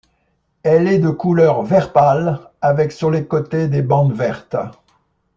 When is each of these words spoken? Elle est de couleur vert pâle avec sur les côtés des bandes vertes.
Elle 0.63 0.87
est 0.87 0.97
de 0.97 1.11
couleur 1.11 1.61
vert 1.61 1.93
pâle 1.93 2.39
avec 2.59 2.91
sur 2.91 3.11
les 3.11 3.27
côtés 3.27 3.67
des 3.67 3.83
bandes 3.83 4.13
vertes. 4.15 4.57